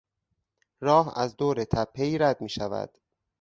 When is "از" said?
1.19-1.37